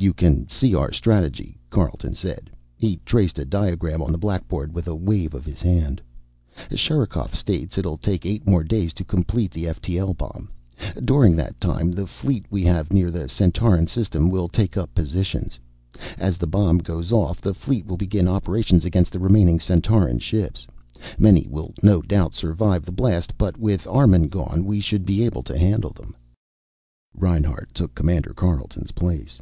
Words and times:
"You 0.00 0.14
can 0.14 0.48
see 0.48 0.74
our 0.74 0.92
strategy," 0.94 1.58
Carleton 1.68 2.14
said. 2.14 2.48
He 2.74 3.00
traced 3.04 3.38
a 3.38 3.44
diagram 3.44 4.00
on 4.00 4.12
the 4.12 4.16
blackboard 4.16 4.72
with 4.72 4.88
a 4.88 4.94
wave 4.94 5.34
of 5.34 5.44
his 5.44 5.60
hand. 5.60 6.00
"Sherikov 6.74 7.34
states 7.34 7.76
it'll 7.76 7.98
take 7.98 8.24
eight 8.24 8.46
more 8.46 8.64
days 8.64 8.94
to 8.94 9.04
complete 9.04 9.50
the 9.50 9.64
ftl 9.66 10.16
bomb. 10.16 10.48
During 11.04 11.36
that 11.36 11.60
time 11.60 11.90
the 11.92 12.06
fleet 12.06 12.46
we 12.50 12.62
have 12.62 12.94
near 12.94 13.10
the 13.10 13.28
Centauran 13.28 13.86
system 13.88 14.30
will 14.30 14.48
take 14.48 14.74
up 14.78 14.94
positions. 14.94 15.60
As 16.16 16.38
the 16.38 16.46
bomb 16.46 16.78
goes 16.78 17.12
off 17.12 17.42
the 17.42 17.52
fleet 17.52 17.84
will 17.84 17.98
begin 17.98 18.26
operations 18.26 18.86
against 18.86 19.12
the 19.12 19.20
remaining 19.20 19.60
Centauran 19.60 20.18
ships. 20.18 20.66
Many 21.18 21.46
will 21.46 21.74
no 21.82 22.00
doubt 22.00 22.32
survive 22.32 22.86
the 22.86 22.90
blast, 22.90 23.36
but 23.36 23.58
with 23.58 23.84
Armun 23.86 24.30
gone 24.30 24.64
we 24.64 24.80
should 24.80 25.04
be 25.04 25.22
able 25.26 25.42
to 25.42 25.58
handle 25.58 25.90
them." 25.90 26.16
Reinhart 27.14 27.74
took 27.74 27.94
Commander 27.94 28.32
Carleton's 28.32 28.92
place. 28.92 29.38